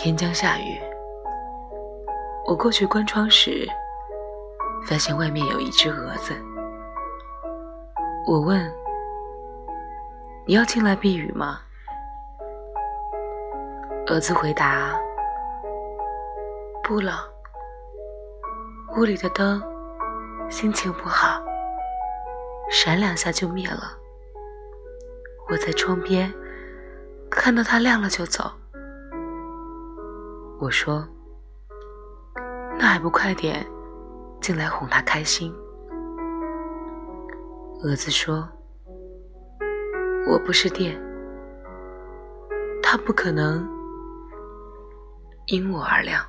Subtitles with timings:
[0.00, 0.80] 天将下雨，
[2.46, 3.68] 我过去关窗时，
[4.86, 6.32] 发现外面有一只蛾子。
[8.24, 8.72] 我问
[10.46, 11.58] ：“你要进来避雨吗？”
[14.06, 14.96] 蛾子回答
[16.84, 17.28] ：“不了，
[18.96, 19.60] 屋里的灯
[20.48, 21.42] 心情不好，
[22.70, 23.98] 闪两下就灭了。
[25.50, 26.32] 我在窗边
[27.28, 28.48] 看到它亮了就走。”
[30.60, 31.06] 我说
[32.78, 33.64] ：“那还不快点
[34.40, 35.54] 进来哄他开心？”
[37.82, 38.48] 蛾子说
[40.28, 41.00] ：“我不是电，
[42.82, 43.64] 他不可能
[45.46, 46.24] 因我而亮。”